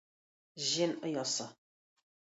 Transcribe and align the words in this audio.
Җен 0.69 0.97
оясы. 1.11 1.49